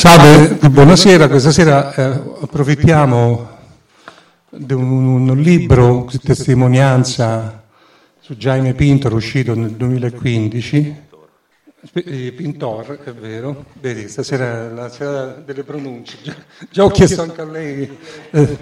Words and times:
Salve, 0.00 0.56
buonasera. 0.70 1.28
Questa 1.28 1.50
sera 1.50 1.92
eh, 1.92 2.04
approfittiamo 2.40 3.58
di 4.48 4.72
un, 4.72 5.28
un 5.28 5.36
libro, 5.36 6.08
testimonianza 6.22 7.64
su 8.18 8.34
Jaime 8.34 8.72
Pintor, 8.72 9.12
uscito 9.12 9.54
nel 9.54 9.72
2015. 9.72 11.02
Eh, 11.92 12.32
Pintor, 12.32 12.98
è 13.04 13.12
vero. 13.12 13.66
Vedi, 13.74 14.08
stasera 14.08 14.70
è 14.70 14.72
la 14.72 14.88
sera 14.88 15.26
delle 15.44 15.64
pronunce. 15.64 16.16
Già, 16.22 16.34
già 16.70 16.84
ho 16.84 16.88
chiesto 16.88 17.20
anche 17.20 17.40
a 17.42 17.44
lei 17.44 17.98
eh, 18.30 18.58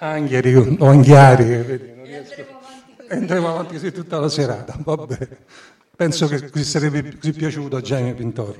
Anghiari 0.00 0.76
o 0.78 0.86
Anghiari. 0.86 1.44
Vedi, 1.44 1.92
non 1.96 2.04
riesco. 2.04 2.44
Andremo 3.08 3.48
avanti 3.48 3.72
così 3.72 3.90
tutta 3.90 4.18
la 4.18 4.28
serata. 4.28 4.76
Vabbè. 4.84 5.28
Penso 5.96 6.28
che 6.28 6.50
così 6.50 6.64
sarebbe 6.64 7.16
così 7.16 7.32
piaciuto 7.32 7.76
a 7.76 7.80
Jaime 7.80 8.14
Pintor 8.14 8.56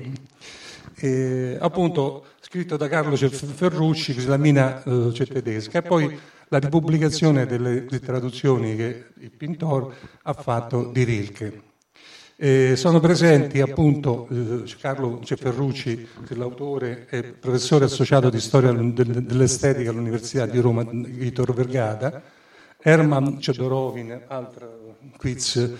eh, 0.99 1.57
appunto 1.59 2.25
scritto 2.39 2.77
da 2.77 2.87
Carlo 2.87 3.15
Ferrucci, 3.15 4.25
la 4.25 4.37
mina 4.37 4.83
eh, 4.83 5.25
tedesca, 5.25 5.79
e 5.79 5.81
poi 5.81 6.17
la 6.47 6.59
ripubblicazione 6.59 7.45
delle, 7.45 7.85
delle 7.85 7.99
traduzioni 7.99 8.75
che 8.75 9.05
il 9.19 9.31
Pintor 9.31 9.93
ha 10.23 10.33
fatto 10.33 10.89
di 10.91 11.03
Rilke. 11.03 11.61
Eh, 12.39 12.75
sono 12.75 12.99
presenti 12.99 13.61
appunto 13.61 14.27
eh, 14.29 14.63
Carlo 14.79 15.19
Ceferrucci, 15.23 16.07
l'autore 16.29 17.07
e 17.09 17.23
professore 17.23 17.85
associato 17.85 18.29
di 18.29 18.39
storia 18.39 18.71
dell'estetica 18.71 19.89
all'Università 19.89 20.45
di 20.45 20.59
Roma, 20.59 20.85
Vitor 20.87 21.53
Vergata, 21.53 22.21
Herman 22.79 23.41
Cedorovin, 23.41 24.21
altro 24.27 24.97
quiz 25.17 25.73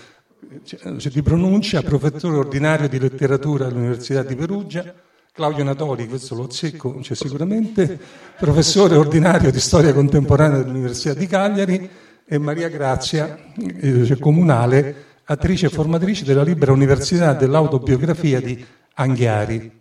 cioè, 0.64 1.12
di 1.12 1.22
pronuncia, 1.22 1.82
professore 1.82 2.38
ordinario 2.38 2.88
di 2.88 3.00
letteratura 3.00 3.68
all'Università 3.68 4.24
di 4.24 4.36
Perugia, 4.36 4.94
Claudio 5.32 5.64
Natoli, 5.64 6.08
questo 6.08 6.36
lo 6.36 6.50
zecco 6.50 7.00
cioè 7.02 7.16
sicuramente, 7.16 8.00
professore 8.40 8.96
ordinario 8.96 9.52
di 9.52 9.60
storia 9.60 9.94
contemporanea 9.94 10.64
dell'Università 10.64 11.14
di 11.14 11.28
Cagliari 11.28 11.90
e 12.26 12.38
Maria 12.40 12.70
Grazia, 12.70 13.38
eh, 13.56 14.06
cioè 14.06 14.18
comunale, 14.18 15.06
attrice 15.26 15.68
e 15.68 15.70
formatrice 15.70 16.26
della 16.26 16.44
Libera 16.44 16.72
Università 16.72 17.34
dell'autobiografia 17.34 18.42
di 18.42 18.66
Anghiari. 18.96 19.72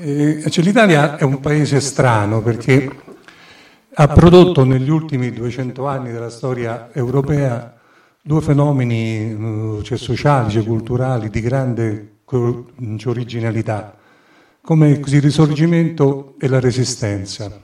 Eh, 0.00 0.44
cioè, 0.50 0.64
L'Italia 0.64 1.16
è 1.16 1.24
un 1.24 1.40
paese 1.40 1.80
strano 1.80 2.40
perché 2.42 2.88
ha 3.92 4.08
prodotto 4.08 4.64
negli 4.64 4.90
ultimi 4.90 5.32
200 5.32 5.86
anni 5.86 6.12
della 6.12 6.30
storia 6.30 6.90
europea 6.92 7.75
due 8.26 8.40
fenomeni 8.40 9.78
eh, 9.78 9.82
cioè, 9.84 9.96
sociali, 9.96 10.50
cioè, 10.50 10.64
culturali 10.64 11.30
di 11.30 11.40
grande 11.40 12.14
originalità 13.04 13.96
come 14.60 14.88
il 14.88 15.20
risorgimento 15.20 16.34
e 16.40 16.48
la 16.48 16.58
resistenza. 16.58 17.62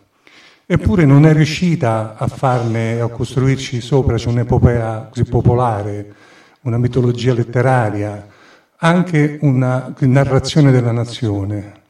Eppure 0.64 1.04
non 1.04 1.26
è 1.26 1.32
riuscita 1.32 2.14
a 2.16 2.28
farne, 2.28 3.00
a 3.00 3.08
costruirci 3.08 3.80
sopra 3.80 4.16
un'epopea 4.24 5.08
così 5.10 5.24
popolare, 5.24 6.14
una 6.60 6.78
mitologia 6.78 7.34
letteraria, 7.34 8.28
anche 8.76 9.38
una 9.40 9.92
narrazione 9.98 10.70
della 10.70 10.92
nazione. 10.92 11.80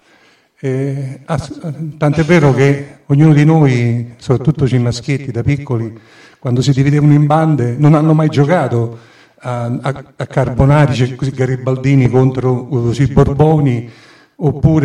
E, 0.59 1.21
tant'è 1.99 2.25
vero 2.25 2.55
che 2.55 3.01
ognuno 3.07 3.35
di 3.35 3.45
noi, 3.45 4.15
soprattutto 4.17 4.65
i 4.65 4.79
maschietti 4.79 5.31
da 5.31 5.43
piccoli, 5.43 5.95
quando 6.43 6.61
si 6.61 6.73
dividevano 6.73 7.13
in 7.13 7.25
bande, 7.25 7.77
non 7.79 7.95
hanno 7.95 8.15
mai 8.15 8.29
giocato 8.29 8.99
a, 9.43 9.67
a, 9.81 10.05
a 10.17 10.27
Carbonari, 10.27 10.93
cioè 10.93 11.15
così 11.15 11.31
Garibaldini 11.31 12.11
contro 12.11 12.91
i 12.99 13.07
Borboni, 13.07 13.89
oppure 14.35 14.81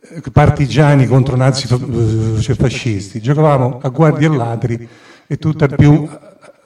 eh, 0.00 0.22
partigiani 0.30 1.08
contro 1.08 1.34
nazi 1.34 1.66
eh, 1.66 2.40
cioè 2.40 2.54
fascisti. 2.54 3.20
Giocavamo 3.20 3.80
a 3.82 3.88
guardie 3.88 4.28
e 4.28 4.36
ladri 4.36 4.88
e 5.26 5.38
tutt'al 5.38 5.74
più 5.74 6.08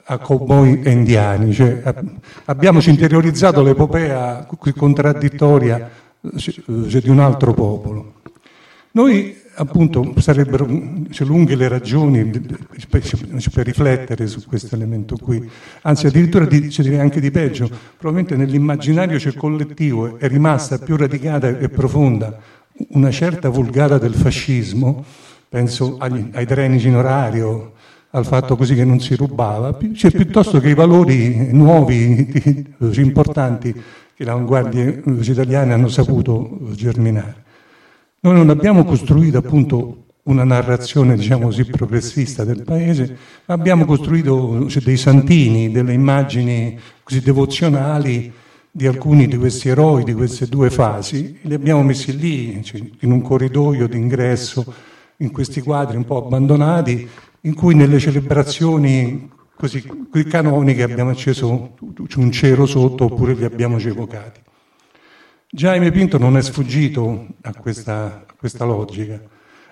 a 0.05 0.19
cowboy 0.19 0.83
e 0.83 0.91
indiani. 0.91 1.55
Cioè, 1.55 1.83
abbiamo 2.45 2.83
interiorizzato 2.91 3.63
l'epopea 3.63 4.47
contraddittoria 4.77 5.89
cioè, 6.37 7.01
di 7.01 7.09
un 7.09 7.21
altro 7.21 7.55
popolo. 7.55 8.21
Noi 8.91 9.40
appunto 9.55 10.15
sarebbero 10.19 10.67
cioè, 11.11 11.27
lunghe 11.27 11.55
le 11.55 11.69
ragioni 11.69 12.25
per 12.25 13.67
riflettere 13.67 14.27
su 14.27 14.47
questo 14.47 14.75
elemento 14.75 15.17
qui, 15.17 15.49
anzi 15.83 16.07
addirittura 16.07 16.45
di, 16.45 16.71
cioè, 16.71 16.97
anche 16.97 17.21
di 17.21 17.31
peggio, 17.31 17.69
probabilmente 17.99 18.37
nell'immaginario 18.37 19.19
cioè, 19.19 19.35
collettivo 19.35 20.19
è 20.19 20.29
rimasta 20.29 20.79
più 20.79 20.97
radicata 20.97 21.59
e 21.59 21.69
profonda 21.69 22.39
una 22.91 23.11
certa 23.11 23.49
vulgata 23.49 23.99
del 23.99 24.15
fascismo, 24.15 25.05
penso 25.49 25.97
agli, 25.99 26.31
ai 26.33 26.47
treni 26.47 26.83
in 26.83 26.97
orario, 26.97 27.73
al 28.11 28.25
fatto 28.25 28.57
così 28.57 28.75
che 28.75 28.85
non 28.85 29.01
si 29.01 29.15
rubava, 29.15 29.77
cioè, 29.95 30.11
piuttosto 30.11 30.59
che 30.59 30.71
i 30.71 30.75
valori 30.75 31.49
nuovi, 31.53 32.75
importanti 32.97 33.73
che 33.73 34.25
le 34.25 34.31
avanguardie 34.31 35.03
italiane 35.05 35.73
hanno 35.73 35.89
saputo 35.89 36.59
germinare. 36.73 37.49
Noi 38.23 38.35
non 38.35 38.51
abbiamo 38.51 38.85
costruito 38.85 39.39
appunto 39.39 40.05
una 40.25 40.45
narrazione, 40.45 41.17
diciamo 41.17 41.47
così, 41.47 41.65
progressista 41.65 42.45
del 42.45 42.65
paese, 42.65 43.17
abbiamo 43.47 43.87
costruito 43.87 44.69
cioè, 44.69 44.83
dei 44.83 44.99
santini, 44.99 45.71
delle 45.71 45.95
immagini 45.95 46.79
così 47.03 47.23
devozionali 47.23 48.31
di 48.71 48.87
alcuni 48.87 49.27
di 49.27 49.39
questi 49.39 49.71
eroi 49.71 50.05
di 50.05 50.13
queste 50.13 50.49
due 50.49 50.69
fasi, 50.69 51.39
li 51.41 51.55
abbiamo 51.55 51.83
messi 51.83 52.15
lì, 52.15 52.63
cioè, 52.63 52.83
in 52.99 53.11
un 53.11 53.23
corridoio 53.23 53.89
d'ingresso, 53.89 54.71
in 55.17 55.31
questi 55.31 55.63
quadri 55.63 55.97
un 55.97 56.05
po' 56.05 56.23
abbandonati, 56.23 57.09
in 57.41 57.55
cui 57.55 57.75
nelle 57.75 57.99
celebrazioni 57.99 59.31
così 59.57 59.83
canoniche 60.29 60.83
abbiamo 60.83 61.09
acceso 61.09 61.75
un 62.17 62.33
cero 62.33 62.67
sotto 62.67 63.05
oppure 63.05 63.33
li 63.33 63.45
abbiamo 63.45 63.79
evocati. 63.79 64.41
Jaime 65.53 65.91
Pinto 65.91 66.17
non 66.17 66.37
è 66.37 66.43
sfuggito 66.43 67.27
a 67.41 67.53
questa, 67.53 68.25
a 68.25 68.35
questa 68.39 68.65
logica, 68.65 69.21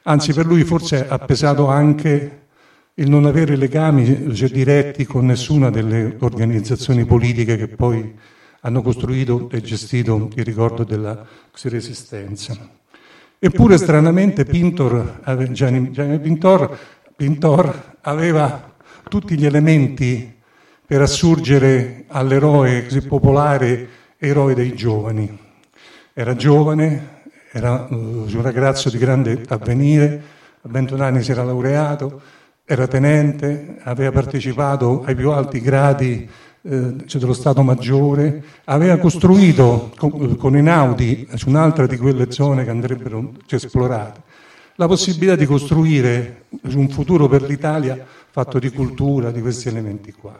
anzi 0.02 0.32
per 0.32 0.44
lui 0.44 0.64
forse 0.64 1.06
ha 1.06 1.20
pesato 1.20 1.68
anche 1.68 2.46
il 2.94 3.08
non 3.08 3.26
avere 3.26 3.54
legami 3.54 4.34
cioè, 4.34 4.48
diretti 4.48 5.04
con 5.04 5.26
nessuna 5.26 5.70
delle 5.70 6.16
organizzazioni 6.18 7.04
politiche 7.04 7.56
che 7.56 7.68
poi 7.68 8.12
hanno 8.62 8.82
costruito 8.82 9.48
e 9.52 9.60
gestito 9.60 10.28
il 10.34 10.44
ricordo 10.44 10.82
della 10.82 11.24
resistenza. 11.62 12.56
Eppure 13.38 13.78
stranamente 13.78 14.44
Pintor, 14.44 15.20
Jaime 15.52 16.18
Pintor, 16.18 16.76
Pintor 17.14 17.98
aveva 18.00 18.74
tutti 19.08 19.38
gli 19.38 19.46
elementi 19.46 20.34
per 20.84 21.02
assurgere 21.02 22.02
all'eroe 22.08 22.82
così 22.82 23.00
popolare, 23.02 23.88
eroe 24.18 24.54
dei 24.54 24.74
giovani. 24.74 25.46
Era 26.18 26.34
giovane, 26.34 27.20
era 27.52 27.86
uh, 27.88 27.94
un 27.94 28.42
ragazzo 28.42 28.90
di 28.90 28.98
grande 28.98 29.40
avvenire, 29.46 30.20
a 30.62 30.68
21 30.68 31.04
anni 31.04 31.22
si 31.22 31.30
era 31.30 31.44
laureato, 31.44 32.20
era 32.64 32.88
tenente, 32.88 33.76
aveva 33.84 34.10
partecipato 34.10 35.04
ai 35.04 35.14
più 35.14 35.30
alti 35.30 35.60
gradi 35.60 36.28
eh, 36.60 36.94
cioè 37.06 37.20
dello 37.20 37.32
Stato 37.32 37.62
Maggiore, 37.62 38.42
aveva 38.64 38.96
costruito 38.96 39.92
con, 39.96 40.34
con 40.34 40.56
Einaudi, 40.56 41.28
su 41.34 41.50
un'altra 41.50 41.86
di 41.86 41.96
quelle 41.96 42.32
zone 42.32 42.64
che 42.64 42.70
andrebbero 42.70 43.34
cioè, 43.46 43.64
esplorate, 43.64 44.20
la 44.74 44.88
possibilità 44.88 45.36
di 45.36 45.46
costruire 45.46 46.46
un 46.74 46.88
futuro 46.88 47.28
per 47.28 47.42
l'Italia 47.42 47.96
fatto 48.28 48.58
di 48.58 48.70
cultura, 48.70 49.30
di 49.30 49.40
questi 49.40 49.68
elementi 49.68 50.10
qua 50.10 50.36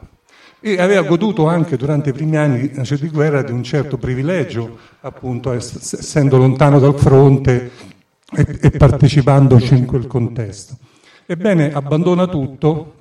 e 0.61 0.81
aveva 0.81 1.03
goduto 1.03 1.47
anche 1.47 1.77
durante 1.77 2.11
i 2.11 2.13
primi 2.13 2.37
anni 2.37 2.69
di 2.69 3.09
guerra 3.09 3.43
di 3.43 3.53
un 3.53 3.63
certo 3.63 3.97
privilegio, 3.97 4.77
appunto 5.01 5.53
essendo 5.53 6.37
lontano 6.37 6.79
dal 6.81 6.99
fronte 6.99 7.71
e, 8.35 8.59
e 8.61 8.71
partecipandoci 8.71 9.77
in 9.77 9.87
quel 9.87 10.07
contesto. 10.07 10.77
Ebbene, 11.27 11.73
abbandona 11.73 12.27
tutto 12.27 12.95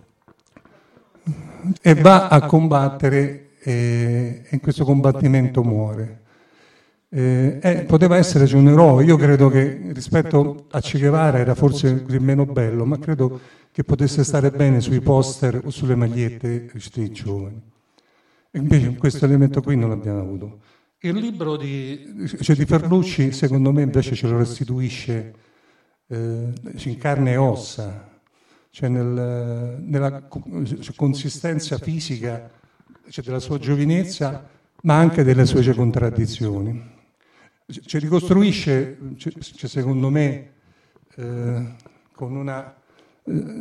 e 1.81 1.93
va 1.95 2.27
a 2.27 2.45
combattere 2.45 3.47
e 3.59 4.43
in 4.49 4.59
questo 4.59 4.85
combattimento 4.85 5.63
muore. 5.63 6.25
Eh, 7.09 7.59
eh, 7.61 7.83
poteva 7.85 8.17
essere 8.17 8.53
un 8.57 8.67
eroe, 8.67 9.05
io 9.05 9.15
credo 9.15 9.47
che 9.47 9.91
rispetto 9.93 10.65
a 10.71 10.81
Che 10.81 10.99
Guevara 10.99 11.37
era 11.37 11.55
forse 11.55 12.03
meno 12.19 12.45
bello, 12.45 12.83
ma 12.85 12.99
credo 12.99 13.39
che 13.71 13.83
potesse 13.83 14.25
stare 14.25 14.51
bene 14.51 14.81
sui 14.81 14.99
poster 14.99 15.61
o 15.63 15.69
sulle 15.69 15.95
magliette 15.95 16.69
dei 16.93 17.11
giovani. 17.11 17.61
E 18.51 18.59
invece 18.59 18.95
questo 18.95 19.23
elemento 19.23 19.61
qui 19.61 19.77
non 19.77 19.89
l'abbiamo 19.89 20.19
avuto. 20.19 20.59
Il 20.99 21.15
libro 21.15 21.55
di, 21.55 22.27
cioè 22.41 22.55
di 22.55 22.65
Ferlucci, 22.65 23.31
secondo 23.31 23.71
me, 23.71 23.83
invece 23.83 24.15
ce 24.15 24.27
lo 24.27 24.37
restituisce 24.39 25.33
eh, 26.07 26.53
in 26.83 26.97
carne 26.97 27.31
e 27.33 27.37
ossa, 27.37 28.19
cioè 28.71 28.89
nel, 28.89 29.77
nella 29.79 30.27
cioè 30.29 30.95
consistenza 30.95 31.77
fisica 31.77 32.49
cioè 33.09 33.23
della 33.23 33.39
sua 33.39 33.59
giovinezza, 33.59 34.49
ma 34.81 34.97
anche 34.97 35.23
delle 35.23 35.45
sue 35.45 35.73
contraddizioni. 35.73 36.95
Ci 37.67 37.99
ricostruisce, 37.99 38.97
secondo 39.51 40.09
me, 40.09 40.51
eh, 41.15 41.75
con 42.13 42.35
una 42.35 42.73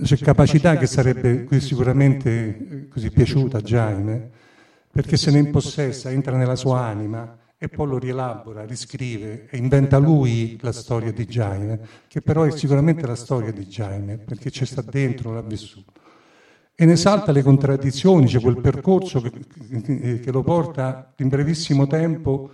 cioè, 0.05 0.19
capacità 0.19 0.76
che 0.76 0.87
sarebbe 0.87 1.49
sicuramente 1.61 2.87
così 2.88 3.11
piaciuta 3.11 3.58
a 3.58 3.62
Jaime, 3.62 4.31
perché 4.93 5.17
se 5.17 5.32
ne 5.32 5.38
impossessa, 5.38 6.11
entra 6.11 6.37
nella 6.37 6.55
sua 6.55 6.82
anima 6.82 7.37
e 7.58 7.69
poi 7.69 7.88
lo 7.88 7.99
rielabora, 7.99 8.64
riscrive 8.64 9.49
e 9.50 9.56
inventa 9.56 9.99
lui 9.99 10.56
la 10.61 10.73
storia 10.73 11.11
di 11.12 11.26
Jaime, 11.26 11.81
che 12.06 12.23
però 12.23 12.44
è 12.44 12.50
sicuramente 12.52 13.06
la 13.06 13.17
storia 13.17 13.50
di 13.50 13.67
Jaime, 13.67 14.19
perché 14.19 14.50
ci 14.50 14.64
sta 14.64 14.82
dentro, 14.82 15.32
l'ha 15.32 15.43
vissuto. 15.43 15.93
E 16.76 16.85
ne 16.85 16.94
salta 16.94 17.32
le 17.32 17.43
contraddizioni, 17.43 18.26
c'è 18.26 18.41
quel 18.41 18.61
percorso 18.61 19.20
che, 19.20 20.20
che 20.20 20.31
lo 20.31 20.43
porta 20.43 21.12
in 21.17 21.29
brevissimo 21.29 21.87
tempo 21.88 22.50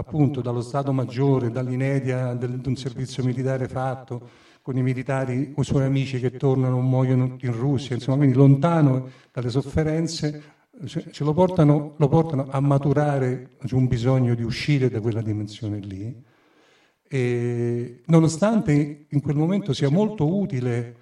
appunto 0.00 0.40
dallo 0.40 0.62
Stato 0.62 0.92
Maggiore, 0.92 1.50
dall'inedia 1.50 2.34
di 2.34 2.68
un 2.68 2.76
servizio 2.76 3.22
militare 3.22 3.68
fatto, 3.68 4.28
con 4.62 4.76
i 4.76 4.82
militari, 4.82 5.52
con 5.52 5.62
i 5.62 5.66
suoi 5.66 5.84
amici 5.84 6.18
che 6.20 6.36
tornano, 6.36 6.80
muoiono 6.80 7.36
in 7.40 7.52
Russia, 7.52 7.94
insomma, 7.94 8.18
quindi 8.18 8.36
lontano 8.36 9.08
dalle 9.32 9.50
sofferenze, 9.50 10.42
ce 10.86 11.24
lo 11.24 11.34
portano, 11.34 11.94
lo 11.96 12.08
portano 12.08 12.46
a 12.50 12.60
maturare 12.60 13.50
un 13.72 13.86
bisogno 13.86 14.34
di 14.34 14.42
uscire 14.42 14.88
da 14.88 15.00
quella 15.00 15.22
dimensione 15.22 15.78
lì. 15.78 16.22
E, 17.06 18.00
nonostante 18.06 19.06
in 19.08 19.20
quel 19.20 19.36
momento 19.36 19.72
sia 19.72 19.90
molto 19.90 20.32
utile 20.32 20.94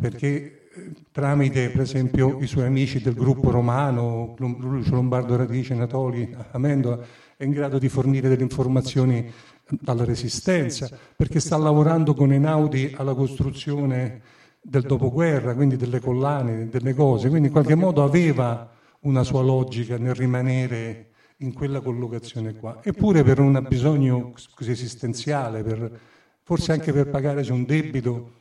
perché 0.00 0.68
eh, 0.72 0.92
tramite 1.10 1.70
per 1.70 1.80
esempio 1.80 2.38
i 2.40 2.46
suoi 2.46 2.66
amici 2.66 3.00
del 3.00 3.14
gruppo 3.14 3.50
romano, 3.50 4.34
Lucio 4.38 4.94
Lombardo 4.94 5.36
Radice, 5.36 5.74
Natoli, 5.74 6.34
Amendola, 6.52 7.04
è 7.36 7.44
in 7.44 7.50
grado 7.50 7.78
di 7.78 7.88
fornire 7.88 8.28
delle 8.28 8.42
informazioni 8.42 9.30
dalla 9.68 10.04
resistenza, 10.04 10.88
perché 11.14 11.38
sta 11.38 11.56
lavorando 11.56 12.14
con 12.14 12.32
Einaudi 12.32 12.94
alla 12.96 13.14
costruzione 13.14 14.22
del 14.60 14.82
dopoguerra, 14.82 15.54
quindi 15.54 15.76
delle 15.76 16.00
collane, 16.00 16.68
delle 16.68 16.94
cose, 16.94 17.28
quindi 17.28 17.48
in 17.48 17.52
qualche 17.52 17.74
modo 17.74 18.02
aveva 18.02 18.70
una 19.00 19.22
sua 19.22 19.42
logica 19.42 19.98
nel 19.98 20.14
rimanere 20.14 21.10
in 21.38 21.52
quella 21.52 21.80
collocazione 21.80 22.54
qua, 22.54 22.80
eppure 22.82 23.22
per 23.22 23.38
un 23.38 23.64
bisogno 23.68 24.32
così 24.54 24.70
esistenziale, 24.70 25.62
per, 25.62 26.00
forse 26.42 26.72
anche 26.72 26.92
per 26.92 27.10
pagare 27.10 27.48
un 27.52 27.64
debito, 27.64 28.32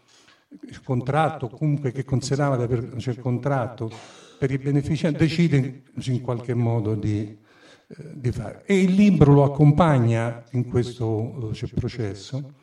il 0.47 0.81
contratto 0.81 1.49
comunque 1.49 1.91
che 1.91 2.05
considerava 2.05 2.55
di 2.55 2.63
aver 2.63 2.95
c'è 2.95 3.11
il 3.11 3.19
contratto 3.19 3.91
per 4.39 4.51
i 4.51 4.57
beneficiari, 4.57 5.17
decide 5.17 5.83
in 6.05 6.21
qualche 6.21 6.53
modo 6.53 6.95
di, 6.95 7.37
di 7.87 8.31
fare. 8.31 8.63
E 8.65 8.81
il 8.81 8.93
libro 8.93 9.33
lo 9.33 9.43
accompagna 9.43 10.43
in 10.51 10.67
questo 10.67 11.51
cioè, 11.53 11.69
processo 11.69 12.53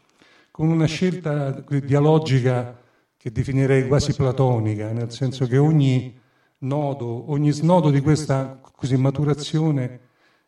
con 0.50 0.68
una 0.68 0.86
scelta 0.86 1.64
dialogica 1.82 2.78
che 3.16 3.32
definirei 3.32 3.86
quasi 3.86 4.14
platonica, 4.14 4.92
nel 4.92 5.10
senso 5.10 5.46
che 5.46 5.56
ogni 5.56 6.18
nodo, 6.58 7.30
ogni 7.30 7.50
snodo 7.52 7.90
di 7.90 8.00
questa 8.00 8.60
così, 8.60 8.96
maturazione 8.96 10.00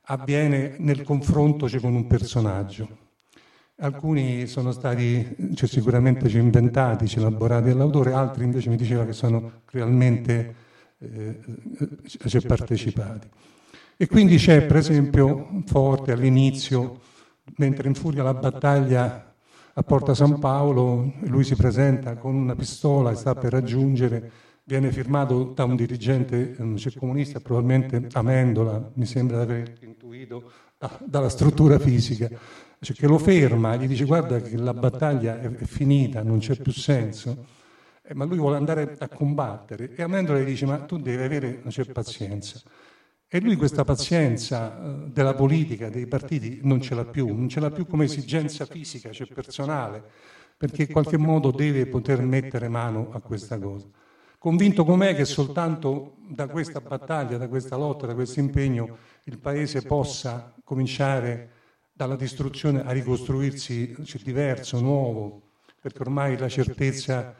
avviene 0.06 0.74
nel 0.78 1.02
confronto 1.02 1.68
cioè, 1.68 1.80
con 1.80 1.94
un 1.94 2.06
personaggio. 2.06 3.02
Alcuni 3.76 4.46
sono 4.46 4.72
stati 4.72 5.36
cioè, 5.54 5.68
sicuramente 5.68 6.28
cioè, 6.28 6.40
inventati, 6.40 7.10
elaborati 7.16 7.68
dall'autore, 7.68 8.12
altri 8.12 8.44
invece 8.44 8.68
mi 8.68 8.76
diceva 8.76 9.04
che 9.04 9.12
sono 9.12 9.62
realmente 9.70 10.54
eh, 10.98 11.40
cioè, 12.26 12.42
partecipati. 12.42 13.28
E 13.96 14.06
quindi 14.08 14.37
c'è, 14.37 14.67
per 14.67 14.76
esempio, 14.76 15.62
forte 15.67 16.12
all'inizio, 16.12 17.00
mentre 17.56 17.88
infuria 17.88 18.23
la 18.23 18.35
battaglia 18.35 19.35
a 19.73 19.82
Porta 19.82 20.14
San 20.14 20.38
Paolo, 20.38 21.14
lui 21.23 21.44
si 21.44 21.55
presenta 21.56 22.17
con 22.17 22.35
una 22.35 22.55
pistola 22.55 23.11
e 23.11 23.17
sta 23.17 23.35
per 23.35 23.52
raggiungere, 23.52 24.31
viene 24.64 24.91
firmato 24.91 25.52
da 25.55 25.64
un 25.64 25.76
dirigente 25.76 26.56
comunista, 26.96 27.41
probabilmente 27.41 28.08
Amendola, 28.12 28.91
mi 28.94 29.06
sembra 29.06 29.44
di 29.44 29.52
aver 29.52 29.75
intuito 29.81 30.50
da, 30.79 30.91
dalla 31.05 31.29
struttura 31.29 31.79
fisica, 31.79 32.29
cioè 32.81 32.96
che 32.96 33.06
lo 33.06 33.19
ferma, 33.19 33.76
gli 33.76 33.87
dice 33.87 34.05
guarda 34.05 34.41
che 34.41 34.56
la 34.56 34.75
battaglia 34.75 35.41
è, 35.41 35.50
finita, 35.64 36.23
non 36.23 36.38
c'è 36.38 36.56
più 36.56 36.73
senso, 36.73 37.46
eh, 38.02 38.14
ma 38.14 38.25
lui 38.25 38.38
vuole 38.38 38.56
andare 38.56 38.96
a 38.99 39.08
combattere 39.08 39.94
e 39.94 40.02
Amendola 40.02 40.41
gli 40.41 40.46
dice 40.46 40.67
ma 40.67 40.79
tu 40.79 40.99
devi 40.99 41.23
avere, 41.23 41.62
pazienza. 41.93 42.61
E 43.26 43.40
lui 43.40 43.56
questa 43.56 43.84
pazienza 43.84 44.78
eh, 44.78 45.10
della 45.10 45.34
politica, 45.34 45.88
dei 45.88 46.06
partiti, 46.06 46.60
non 46.62 46.80
ce 46.80 46.94
l'ha 46.94 47.04
più, 47.04 47.26
non 47.26 47.48
ce 47.48 47.60
l'ha 47.60 47.70
più 47.70 47.86
come 47.86 48.04
esigenza 48.04 48.64
fisica, 48.64 49.10
cioè 49.10 49.26
personale, 49.26 50.02
perché 50.56 50.82
in 50.82 50.92
qualche 50.92 51.16
modo 51.16 51.50
deve 51.50 51.86
poter 51.86 52.22
mettere 52.22 52.68
mano 52.68 53.10
a 53.12 53.20
questa 53.20 53.58
cosa. 53.58 53.88
Convinto 54.38 54.84
com'è 54.84 55.14
che 55.14 55.24
soltanto 55.24 56.16
da 56.28 56.48
questa 56.48 56.80
battaglia, 56.80 57.38
da 57.38 57.48
questa 57.48 57.76
lotta, 57.76 58.06
da 58.06 58.14
questo 58.14 58.40
impegno, 58.40 58.98
il 59.24 59.38
Paese 59.38 59.82
possa 59.82 60.54
cominciare 60.62 61.50
dalla 61.90 62.16
distruzione 62.16 62.84
a 62.84 62.90
ricostruirsi 62.90 63.96
cioè, 64.04 64.20
diverso, 64.22 64.80
nuovo, 64.80 65.42
perché 65.80 66.02
ormai 66.02 66.36
la 66.36 66.48
certezza 66.48 67.34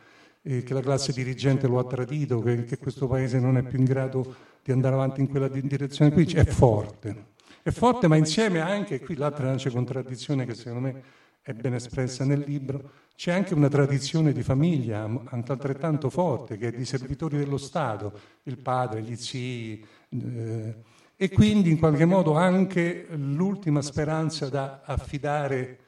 eh, 0.47 0.63
che 0.63 0.75
la 0.75 0.81
classe 0.81 1.13
dirigente 1.13 1.67
lo 1.67 1.79
ha 1.79 1.85
tradito, 1.85 2.41
che, 2.41 2.65
che 2.65 2.79
questo 2.79 3.07
Paese 3.07 3.41
non 3.41 3.57
è 3.57 3.63
più 3.63 3.79
in 3.79 3.85
grado 3.85 4.35
di 4.63 4.73
andare 4.73 4.95
avanti 4.95 5.21
in 5.21 5.29
quella 5.29 5.49
direzione 5.49 6.13
qui, 6.13 6.25
è 6.33 6.45
forte. 6.45 7.33
È 7.63 7.71
forte, 7.71 8.09
ma 8.09 8.17
insieme 8.17 8.61
anche, 8.61 9.01
qui 9.01 9.17
l'altra 9.17 9.55
c'è 9.55 9.71
contraddizione 9.71 10.45
che 10.45 10.55
secondo 10.55 10.81
me 10.81 11.03
è 11.41 11.53
ben 11.53 11.75
espressa 11.75 12.25
nel 12.25 12.45
libro, 12.47 12.91
c'è 13.17 13.33
anche 13.33 13.55
una 13.55 13.69
tradizione 13.69 14.33
di 14.33 14.43
famiglia 14.43 15.09
altrettanto 15.27 16.11
forte, 16.11 16.59
che 16.59 16.69
è 16.69 16.73
di 16.73 16.85
servitori 16.85 17.39
dello 17.39 17.59
Stato, 17.59 18.13
il 18.45 18.59
padre, 18.59 19.03
gli 19.03 19.17
zii, 19.17 19.87
eh, 20.09 20.75
e 21.17 21.31
quindi 21.31 21.71
in 21.71 21.79
qualche 21.79 22.05
modo 22.05 22.35
anche 22.35 23.07
l'ultima 23.11 23.83
speranza 23.83 24.49
da 24.49 24.83
affidare 24.85 25.79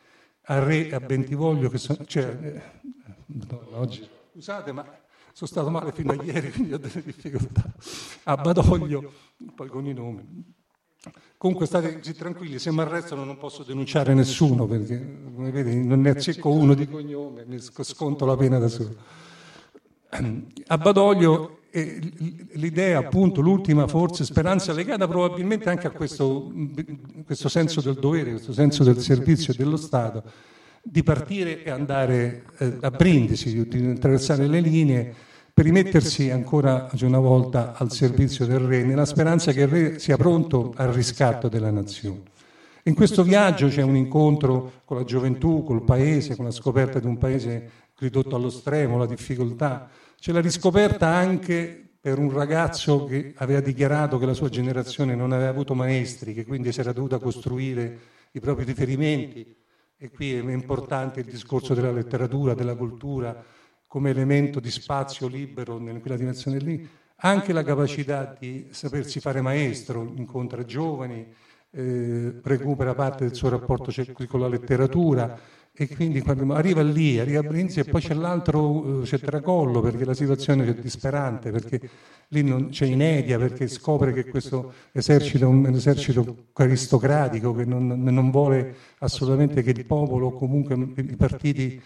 a 0.43 0.59
Re 0.61 0.91
a 0.93 1.01
Bentivoglio, 1.01 1.69
che 1.69 1.79
sono, 1.79 2.05
cioè, 2.05 2.25
eh, 2.43 2.63
oggi, 3.73 4.07
scusate, 4.37 4.71
ma 4.71 4.85
sono 5.33 5.51
stato 5.51 5.71
male 5.71 5.93
fino 5.93 6.13
a 6.13 6.23
ieri, 6.23 6.51
quindi 6.53 6.75
ho 6.75 6.79
delle 6.79 7.03
difficoltà. 7.03 7.65
A 8.25 8.37
Badoglio, 8.37 9.13
poi 9.55 9.69
con 9.69 9.87
i 9.87 9.95
nomi. 9.95 10.55
Comunque 11.39 11.67
state 11.67 11.99
così 11.99 12.15
tranquilli, 12.15 12.59
se 12.59 12.71
mi 12.71 12.81
arrestano 12.81 13.25
non 13.25 13.39
posso 13.39 13.63
denunciare 13.63 14.13
nessuno, 14.13 14.67
perché 14.67 15.23
come 15.35 15.51
vedi 15.51 15.83
non 15.83 16.01
ne 16.01 16.11
azzecco 16.11 16.51
uno 16.51 16.75
di 16.75 16.87
cognome, 16.89 17.45
mi 17.47 17.59
sconto 17.61 18.27
la 18.27 18.37
pena 18.37 18.59
da 18.59 18.69
solo. 18.69 18.97
A 20.67 20.79
Badoglio 20.79 21.61
l'idea, 21.71 22.99
appunto, 22.99 23.41
l'ultima 23.41 23.87
forse 23.87 24.25
speranza 24.25 24.73
legata 24.73 25.07
probabilmente 25.07 25.69
anche 25.69 25.87
a 25.87 25.91
questo, 25.91 26.51
questo 27.25 27.51
senso 27.51 27.83
del 27.83 27.95
dovere, 27.95 28.31
questo 28.31 28.55
senso 28.55 28.83
del 28.83 28.99
servizio 28.99 29.53
e 29.53 29.57
dello 29.57 29.77
Stato, 29.77 30.23
di 30.89 31.03
partire 31.03 31.65
e 31.65 31.71
andare 31.71 32.45
eh, 32.59 32.77
a 32.81 32.91
Brindisi, 32.91 33.67
di 33.67 33.87
attraversare 33.87 34.47
le 34.47 34.61
linee 34.61 35.15
per 35.53 35.65
rimettersi 35.65 36.31
ancora 36.31 36.89
una 37.01 37.19
volta 37.19 37.75
al 37.77 37.91
servizio 37.91 38.47
del 38.47 38.61
re, 38.61 38.85
nella 38.85 39.05
speranza 39.05 39.53
che 39.53 39.63
il 39.63 39.69
re 39.69 39.99
sia 39.99 40.17
pronto 40.17 40.73
al 40.77 40.93
riscatto 40.93 41.49
della 41.49 41.71
nazione. 41.71 42.23
In 42.85 42.95
questo 42.95 43.25
viaggio 43.25 43.67
c'è 43.67 43.83
un 43.83 43.97
incontro 43.97 44.83
con 44.85 44.99
la 44.99 45.05
gioventù, 45.05 45.65
col 45.65 45.83
paese, 45.83 46.37
con 46.37 46.45
la 46.45 46.53
scoperta 46.53 47.01
di 47.01 47.07
un 47.07 47.19
paese 47.19 47.71
ridotto 47.99 48.37
allo 48.37 48.51
stremo, 48.51 48.97
la 48.97 49.07
difficoltà. 49.07 49.89
C'è 50.21 50.31
la 50.31 50.41
riscoperta 50.41 51.09
anche 51.09 51.89
per 52.01 52.19
un 52.19 52.31
ragazzo 52.31 53.07
che 53.07 53.33
aveva 53.37 53.61
dichiarato 53.61 54.19
che 54.19 54.27
la 54.27 54.35
sua 54.35 54.49
generazione 54.49 55.17
non 55.17 55.33
aveva 55.33 55.49
avuto 55.49 55.75
maestri, 55.75 56.33
che 56.33 56.45
quindi 56.45 56.71
si 56.71 56.79
era 56.79 56.93
dovuta 56.93 57.19
costruire 57.19 57.99
i 58.33 58.41
propri 58.41 58.65
riferimenti, 58.65 59.57
e 59.99 60.11
qui 60.11 60.35
è 60.35 60.53
importante 60.53 61.21
il 61.21 61.27
discorso 61.27 61.73
della 61.75 61.93
letteratura, 61.93 62.55
della 62.55 62.75
cultura 62.75 63.43
come 63.87 64.11
elemento 64.11 64.61
di 64.61 64.71
spazio 64.71 65.27
libero 65.27 65.79
in 65.79 66.01
quella 66.01 66.17
dimensione 66.17 66.59
lì, 66.59 66.89
anche 67.17 67.53
la 67.53 67.63
capacità 67.63 68.37
di 68.39 68.69
sapersi 68.71 69.21
fare 69.21 69.41
maestro, 69.41 70.03
incontra 70.17 70.65
giovani, 70.65 71.27
eh, 71.71 72.41
recupera 72.43 72.95
parte 72.95 73.25
del 73.25 73.35
suo 73.35 73.49
rapporto 73.49 73.91
con 74.29 74.41
la 74.41 74.49
letteratura 74.49 75.39
e 75.79 75.95
quindi 75.95 76.23
quando 76.23 76.55
arriva 76.55 76.81
lì, 76.81 77.19
arriva 77.19 77.41
a 77.41 77.43
Brindisi 77.43 77.81
e 77.81 77.85
poi 77.85 78.01
c'è 78.01 78.15
l'altro, 78.15 79.03
eh, 79.03 79.05
c'è 79.05 79.21
tracollo 79.21 79.83
perché 79.83 80.07
la 80.07 80.15
situazione 80.15 80.67
è 80.67 80.75
disperante, 80.75 81.51
perché 81.51 81.81
lì 82.29 82.43
non, 82.43 82.71
c'è 82.71 82.87
inedia, 82.87 83.39
perché 83.39 83.69
scopre 83.69 84.15
che 84.15 84.25
questo 84.25 84.73
esercito 84.93 85.45
è 85.45 85.49
un 85.49 85.67
esercito 85.67 86.47
aristocratico 86.55 87.55
che 87.55 87.67
non, 87.67 87.87
non 87.89 88.31
vuole 88.31 88.75
assolutamente 89.01 89.63
che 89.63 89.71
il 89.71 89.85
popolo 89.85 90.29
o 90.29 90.33
comunque 90.33 90.75
i 90.97 91.17
partiti 91.17 91.81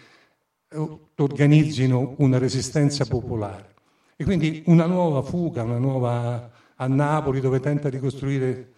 eh, 0.69 0.99
organizzino 1.17 2.15
una 2.19 2.37
resistenza 2.37 3.05
popolare. 3.05 3.73
E 4.15 4.23
quindi 4.23 4.63
una 4.67 4.85
nuova 4.85 5.21
fuga, 5.21 5.63
una 5.63 5.79
nuova 5.79 6.49
a 6.75 6.87
Napoli 6.87 7.41
dove 7.41 7.59
tenta 7.59 7.89
di 7.89 7.99
costruire 7.99 8.71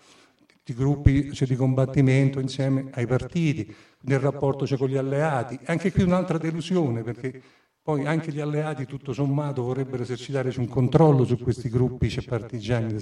di 0.63 0.73
gruppi 0.73 1.33
cioè, 1.33 1.47
di 1.47 1.55
combattimento 1.55 2.39
insieme 2.39 2.87
ai 2.91 3.05
partiti, 3.05 3.73
nel 4.01 4.19
rapporto 4.19 4.65
cioè, 4.65 4.77
con 4.77 4.87
gli 4.87 4.95
alleati. 4.95 5.59
Anche 5.65 5.91
qui 5.91 6.03
un'altra 6.03 6.37
delusione, 6.37 7.03
perché 7.03 7.41
poi 7.81 8.05
anche 8.05 8.31
gli 8.31 8.39
alleati, 8.39 8.85
tutto 8.85 9.11
sommato, 9.11 9.63
vorrebbero 9.63 10.03
esercitare 10.03 10.53
un 10.57 10.69
controllo 10.69 11.25
su 11.25 11.37
questi 11.37 11.67
gruppi 11.67 12.09
cioè, 12.09 12.23
partigiani. 12.23 12.95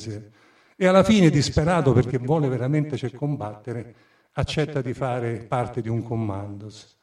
E 0.75 0.87
alla 0.87 1.03
fine, 1.03 1.29
disperato 1.29 1.93
perché 1.93 2.17
vuole 2.17 2.47
veramente 2.47 2.97
cioè, 2.97 3.11
combattere, 3.11 3.95
accetta 4.33 4.81
di 4.81 4.93
fare 4.93 5.45
parte 5.47 5.81
di 5.81 5.89
un 5.89 6.01
commandos. 6.01 6.97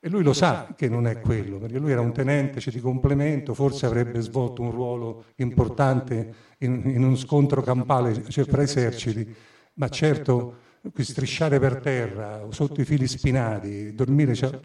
E 0.00 0.10
lui 0.10 0.22
lo 0.22 0.34
sa 0.34 0.74
che 0.76 0.86
non 0.86 1.06
è 1.06 1.18
quello, 1.20 1.56
perché 1.56 1.78
lui 1.78 1.92
era 1.92 2.02
un 2.02 2.12
tenente 2.12 2.60
cioè, 2.60 2.74
di 2.74 2.80
complemento, 2.80 3.54
forse 3.54 3.86
avrebbe 3.86 4.20
svolto 4.20 4.60
un 4.60 4.70
ruolo 4.70 5.24
importante 5.36 6.34
in, 6.58 6.82
in 6.84 7.02
uno 7.02 7.16
scontro 7.16 7.62
campale 7.62 8.28
cioè, 8.28 8.44
fra 8.44 8.60
eserciti, 8.60 9.34
ma 9.74 9.88
certo 9.88 10.56
strisciare 10.98 11.58
per 11.58 11.80
terra, 11.80 12.46
sotto 12.50 12.80
i 12.80 12.84
fili 12.84 13.06
spinati, 13.06 13.94
dormire 13.94 14.34
cioè, 14.34 14.58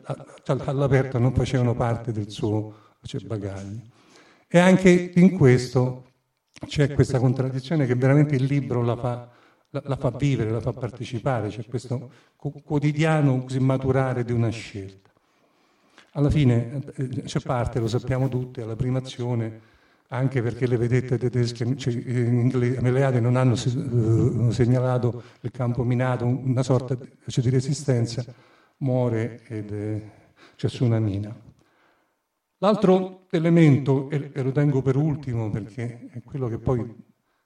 all'aperto 0.45 1.17
non 1.17 1.33
facevano 1.33 1.73
parte 1.73 2.11
del 2.11 2.29
suo 2.29 2.75
cioè, 3.03 3.21
bagaglio. 3.21 3.81
E 4.47 4.59
anche 4.59 5.11
in 5.15 5.37
questo 5.37 6.05
c'è 6.65 6.93
questa 6.93 7.19
contraddizione 7.19 7.85
che 7.85 7.95
veramente 7.95 8.35
il 8.35 8.43
libro 8.43 8.83
la 8.83 8.97
fa, 8.97 9.29
la, 9.69 9.81
la 9.85 9.95
fa 9.95 10.09
vivere, 10.09 10.51
la 10.51 10.59
fa 10.59 10.73
partecipare, 10.73 11.49
c'è 11.49 11.65
questo 11.65 12.11
quotidiano 12.35 13.43
così 13.43 13.59
maturare 13.59 14.25
di 14.25 14.33
una 14.33 14.49
scelta. 14.49 15.09
Alla 16.13 16.29
fine 16.29 16.83
eh, 16.95 17.23
c'è 17.23 17.39
parte, 17.39 17.79
lo 17.79 17.87
sappiamo 17.87 18.27
tutti, 18.27 18.61
alla 18.61 18.75
prima 18.75 18.97
azione, 18.97 19.61
anche 20.11 20.41
perché 20.41 20.65
le 20.67 20.77
vedette 20.77 21.17
tedesche 21.17 21.77
cioè, 21.77 21.93
alleate 22.77 23.19
non 23.19 23.35
hanno 23.35 23.53
uh, 23.53 24.49
segnalato 24.51 25.23
il 25.41 25.51
campo 25.51 25.83
minato, 25.83 26.25
una 26.25 26.63
sorta 26.63 26.97
cioè, 27.27 27.43
di 27.43 27.49
resistenza, 27.49 28.25
muore 28.77 29.41
ed 29.47 30.01
su 30.55 30.83
una 30.83 30.99
mina. 30.99 31.35
L'altro 32.57 33.27
elemento, 33.29 34.09
e, 34.09 34.31
lo 34.41 34.51
tengo 34.51 34.81
per 34.81 34.95
ultimo 34.97 35.49
perché 35.49 36.09
è 36.11 36.21
quello 36.23 36.49
che 36.49 36.57
poi 36.57 36.93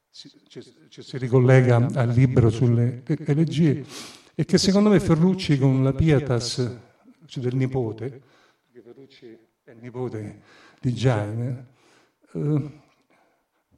ci, 0.09 0.31
ci 0.47 1.01
si 1.01 1.17
ricollega 1.17 1.87
al 1.93 2.09
libro 2.09 2.49
sulle 2.49 3.03
elegie, 3.05 3.85
è 4.33 4.45
che 4.45 4.57
secondo 4.57 4.89
me 4.89 4.99
Ferrucci 4.99 5.59
con 5.59 5.83
la 5.83 5.93
Pietas 5.93 6.79
cioè 7.25 7.43
del 7.43 7.55
nipote, 7.55 8.21
Ferrucci 8.83 9.37
è 9.63 9.71
il 9.71 9.77
nipote 9.81 10.41
di 10.79 10.93
Jaime, 10.93 11.72
eh, 12.33 12.81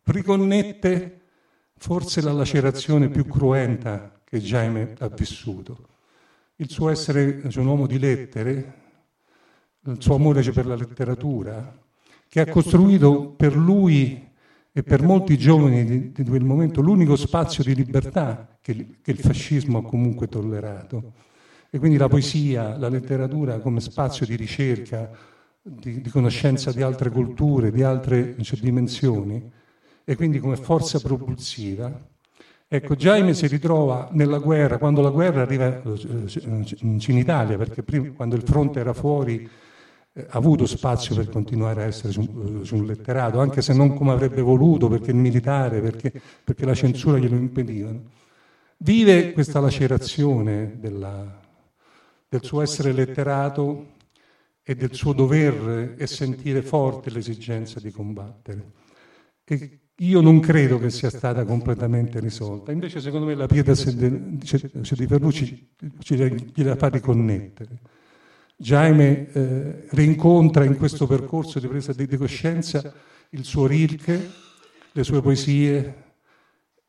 riconnette 0.03 1.21
forse 1.77 2.21
la 2.21 2.31
lacerazione 2.31 3.09
più 3.09 3.25
cruenta 3.25 4.19
che 4.23 4.39
Jaime 4.39 4.95
ha 4.99 5.07
vissuto. 5.09 5.87
Il 6.57 6.69
suo 6.69 6.89
essere 6.89 7.49
cioè, 7.49 7.61
un 7.61 7.69
uomo 7.69 7.87
di 7.87 7.99
lettere, 7.99 8.73
il 9.85 10.01
suo 10.01 10.15
amore 10.15 10.41
per 10.51 10.65
la 10.65 10.75
letteratura, 10.75 11.77
che 12.27 12.39
ha 12.39 12.47
costruito 12.47 13.29
per 13.29 13.55
lui 13.55 14.31
e 14.71 14.83
per 14.83 15.01
molti 15.01 15.37
giovani 15.37 15.85
di, 15.85 16.11
di 16.11 16.23
quel 16.23 16.43
momento 16.43 16.81
l'unico 16.81 17.15
spazio 17.15 17.63
di 17.63 17.75
libertà 17.75 18.57
che, 18.61 18.97
che 19.01 19.11
il 19.11 19.19
fascismo 19.19 19.79
ha 19.79 19.83
comunque 19.83 20.27
tollerato. 20.27 21.13
E 21.69 21.77
quindi 21.77 21.97
la 21.97 22.07
poesia, 22.07 22.77
la 22.77 22.89
letteratura 22.89 23.59
come 23.59 23.79
spazio 23.79 24.25
di 24.25 24.35
ricerca, 24.35 25.09
di, 25.67 25.99
di 25.99 26.09
conoscenza 26.11 26.71
di 26.71 26.83
altre 26.83 27.09
culture, 27.09 27.71
di 27.71 27.81
altre 27.81 28.35
cioè, 28.43 28.59
dimensioni, 28.59 29.51
e 30.03 30.15
quindi 30.15 30.37
come 30.37 30.57
forza 30.57 30.99
propulsiva. 30.99 31.91
Ecco, 32.67 32.95
Jaime 32.95 33.33
si 33.33 33.47
ritrova 33.47 34.09
nella 34.11 34.37
guerra, 34.37 34.77
quando 34.77 35.01
la 35.01 35.09
guerra 35.09 35.41
arriva 35.41 35.81
eh, 35.81 36.77
in 36.77 37.17
Italia, 37.17 37.57
perché 37.57 37.81
prima, 37.81 38.11
quando 38.11 38.35
il 38.35 38.43
fronte 38.43 38.79
era 38.79 38.93
fuori, 38.93 39.49
eh, 40.13 40.27
ha 40.29 40.37
avuto 40.37 40.67
spazio 40.67 41.15
per 41.15 41.29
continuare 41.29 41.81
a 41.81 41.85
essere 41.87 42.13
su, 42.13 42.61
su, 42.63 42.75
un 42.75 42.85
letterato, 42.85 43.39
anche 43.39 43.63
se 43.63 43.73
non 43.73 43.95
come 43.95 44.11
avrebbe 44.11 44.41
voluto, 44.41 44.87
perché 44.87 45.09
il 45.09 45.17
militare, 45.17 45.81
perché, 45.81 46.11
perché 46.43 46.65
la 46.65 46.75
censura 46.75 47.17
glielo 47.17 47.35
impedivano. 47.35 48.03
Vive 48.77 49.31
questa 49.31 49.59
lacerazione 49.59 50.77
della, 50.79 51.39
del 52.29 52.43
suo 52.43 52.61
essere 52.61 52.91
letterato 52.91 53.93
e 54.67 54.75
del 54.75 54.95
suo 54.95 55.13
dover 55.13 55.93
e 55.95 56.07
sentire 56.07 56.63
forte 56.63 57.11
l'esigenza 57.11 57.79
di 57.79 57.91
combattere. 57.91 58.71
E 59.43 59.79
io 59.97 60.21
non 60.21 60.39
credo 60.39 60.79
che 60.79 60.89
sia 60.89 61.11
stata 61.11 61.45
completamente 61.45 62.19
risolta, 62.19 62.71
invece 62.71 62.99
secondo 62.99 63.27
me 63.27 63.35
la 63.35 63.45
pietà 63.45 63.73
di 63.73 65.07
Ferrucci 65.07 65.69
gliela 66.53 66.75
fa 66.75 66.87
riconnettere. 66.89 67.79
Jaime 68.57 69.31
eh, 69.31 69.85
rincontra 69.91 70.63
in 70.63 70.77
questo 70.77 71.05
percorso 71.05 71.59
di 71.59 71.67
presa 71.67 71.93
di 71.93 72.07
coscienza 72.17 72.91
il 73.29 73.43
suo 73.43 73.67
Rilke, 73.67 74.29
le 74.91 75.03
sue 75.03 75.21
poesie, 75.21 76.04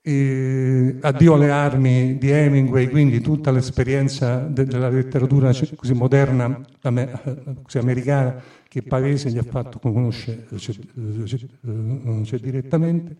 e 0.08 0.98
Addio 1.00 1.34
alle 1.34 1.50
armi 1.50 2.16
di 2.16 2.30
Hemingway, 2.30 2.88
quindi 2.88 3.20
tutta 3.20 3.50
l'esperienza 3.50 4.36
della 4.36 4.88
letteratura 4.88 5.50
così 5.74 5.94
moderna, 5.94 6.60
così 7.60 7.78
americana, 7.78 8.40
che 8.68 8.82
Pavese 8.82 9.32
gli 9.32 9.38
ha 9.38 9.42
fatto 9.42 9.80
conoscere 9.80 10.46
cioè, 10.58 10.76
cioè, 12.22 12.38
direttamente, 12.38 13.16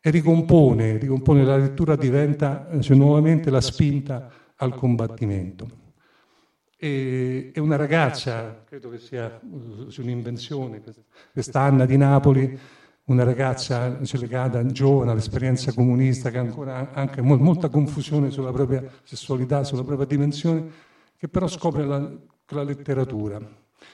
e 0.00 0.08
ricompone, 0.08 0.96
ricompone, 0.96 1.44
la 1.44 1.58
lettura 1.58 1.96
diventa 1.96 2.66
cioè, 2.80 2.96
nuovamente 2.96 3.50
la 3.50 3.60
spinta 3.60 4.30
al 4.56 4.74
combattimento. 4.74 5.68
E, 6.78 7.50
è 7.52 7.58
una 7.58 7.76
ragazza, 7.76 8.62
credo 8.66 8.88
che 8.88 8.98
sia 8.98 9.38
un'invenzione, 9.98 10.80
questa 11.34 11.60
Anna 11.60 11.84
di 11.84 11.98
Napoli, 11.98 12.58
una 13.06 13.22
ragazza 13.22 13.98
legata 14.12 14.64
giovane 14.66 15.12
all'esperienza 15.12 15.72
comunista 15.72 16.30
che 16.30 16.38
ha 16.38 16.40
ancora 16.40 16.92
anche 16.92 17.20
molta 17.20 17.68
confusione 17.68 18.30
sulla 18.30 18.50
propria 18.50 18.82
sessualità, 19.04 19.62
sulla 19.62 19.84
propria 19.84 20.06
dimensione, 20.06 20.68
che 21.16 21.28
però 21.28 21.46
scopre 21.46 21.84
la, 21.84 22.10
la 22.48 22.62
letteratura. 22.62 23.40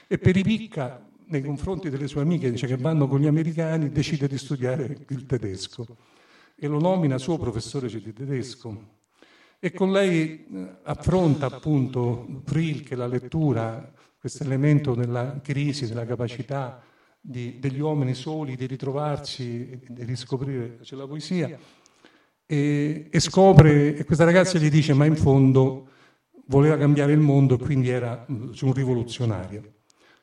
E 0.07 0.17
per 0.17 0.33
ripicca 0.33 1.05
nei 1.25 1.43
confronti 1.43 1.89
delle 1.89 2.07
sue 2.07 2.21
amiche, 2.21 2.49
dice 2.49 2.65
che 2.65 2.77
vanno 2.77 3.07
con 3.07 3.19
gli 3.19 3.27
americani, 3.27 3.91
decide 3.91 4.27
di 4.27 4.37
studiare 4.37 5.05
il 5.07 5.25
tedesco 5.25 5.85
e 6.55 6.67
lo 6.67 6.79
nomina 6.79 7.17
suo 7.17 7.37
professore 7.37 7.87
di 7.87 8.13
tedesco. 8.13 9.01
E 9.59 9.71
con 9.71 9.91
lei 9.91 10.45
eh, 10.45 10.75
affronta 10.83 11.45
appunto 11.45 12.41
Rilke, 12.45 12.95
la 12.95 13.07
lettura, 13.07 13.91
questo 14.19 14.43
elemento 14.43 14.95
della 14.95 15.39
crisi, 15.41 15.87
della 15.87 16.05
capacità 16.05 16.81
di, 17.25 17.57
degli 17.57 17.79
uomini 17.79 18.13
soli 18.13 18.57
di 18.57 18.65
ritrovarsi 18.65 19.69
e 19.69 19.79
di 19.87 20.03
riscoprire 20.03 20.79
c'è 20.81 20.97
la 20.97 21.07
poesia 21.07 21.57
e, 22.45 23.07
e, 23.09 23.19
scopre, 23.21 23.95
e 23.95 24.03
questa 24.03 24.25
ragazza 24.25 24.57
gli 24.57 24.69
dice 24.69 24.93
ma 24.93 25.05
in 25.05 25.15
fondo 25.15 25.87
voleva 26.47 26.75
cambiare 26.75 27.13
il 27.13 27.19
mondo 27.19 27.57
quindi 27.57 27.89
era 27.89 28.25
un 28.27 28.73
rivoluzionario. 28.73 29.75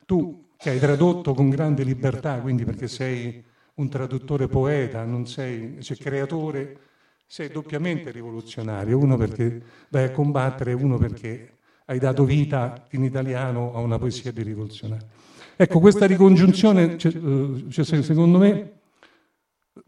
Tu 0.04 0.48
che 0.58 0.68
hai 0.68 0.78
tradotto 0.78 1.32
con 1.32 1.48
grande 1.48 1.84
libertà, 1.84 2.38
quindi 2.38 2.64
perché 2.66 2.86
sei 2.86 3.42
un 3.76 3.88
traduttore 3.88 4.46
poeta, 4.46 5.02
non 5.04 5.26
sei 5.26 5.82
cioè, 5.82 5.96
creatore, 5.96 6.78
sei 7.26 7.48
doppiamente 7.48 8.10
rivoluzionario, 8.10 8.98
uno 8.98 9.16
perché 9.16 9.62
vai 9.88 10.04
a 10.04 10.10
combattere, 10.10 10.74
uno 10.74 10.98
perché 10.98 11.60
hai 11.86 11.98
dato 11.98 12.24
vita 12.24 12.86
in 12.90 13.04
italiano 13.04 13.72
a 13.72 13.78
una 13.78 13.98
poesia 13.98 14.32
di 14.32 14.42
rivoluzionario. 14.42 15.06
Ecco, 15.62 15.78
questa 15.78 16.06
ricongiunzione, 16.06 16.96
cioè, 16.96 18.02
secondo 18.02 18.38
me, 18.38 18.78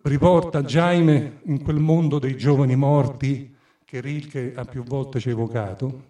riporta 0.02 0.62
Jaime 0.62 1.38
in 1.44 1.62
quel 1.62 1.78
mondo 1.78 2.18
dei 2.18 2.36
giovani 2.36 2.76
morti 2.76 3.56
che 3.82 4.02
Rilke 4.02 4.52
ha 4.54 4.66
più 4.66 4.82
volte 4.82 5.18
ci 5.18 5.30
evocato, 5.30 6.02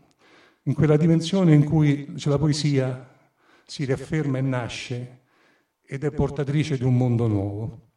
in 0.64 0.74
quella 0.74 0.96
dimensione 0.96 1.54
in 1.54 1.62
cui 1.62 2.12
la 2.24 2.38
poesia 2.38 3.08
si 3.64 3.84
riafferma 3.84 4.38
e 4.38 4.40
nasce 4.40 5.20
ed 5.86 6.02
è 6.02 6.10
portatrice 6.10 6.76
di 6.76 6.82
un 6.82 6.96
mondo 6.96 7.28
nuovo. 7.28 7.91